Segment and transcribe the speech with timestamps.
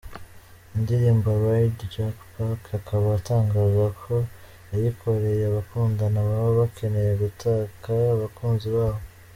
[0.77, 4.15] Indirimbo ‘Ride’ Jay Pac akaba atangaza ko
[4.69, 9.01] yayikoreye abakundana baba bakeneye gutaka abakunzi babo.